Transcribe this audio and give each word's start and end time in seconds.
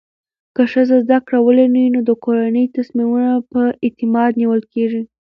که 0.55 0.63
ښځه 0.71 0.95
زده 1.05 1.17
کړه 1.25 1.39
ولري، 1.47 1.85
نو 1.93 1.99
د 2.09 2.11
کورنۍ 2.23 2.65
تصمیمونه 2.77 3.31
په 3.51 3.61
اعتماد 3.85 4.31
نیول 4.41 4.61
کېږي. 4.73 5.01